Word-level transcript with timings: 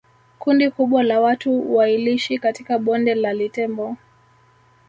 Kundi 0.39 0.71
kubwa 0.71 1.03
la 1.03 1.19
watu 1.19 1.75
wailishi 1.75 2.39
katika 2.39 2.79
Bonde 2.79 3.15
la 3.15 3.33
Litembo 3.33 3.97